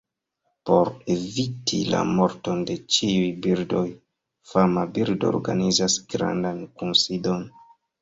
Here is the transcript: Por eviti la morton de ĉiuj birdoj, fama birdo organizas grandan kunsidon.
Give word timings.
Por 0.69 0.89
eviti 1.15 1.81
la 1.89 1.99
morton 2.21 2.65
de 2.71 2.79
ĉiuj 2.97 3.29
birdoj, 3.45 3.85
fama 4.55 4.89
birdo 4.99 5.33
organizas 5.37 6.03
grandan 6.17 6.69
kunsidon. 6.83 7.51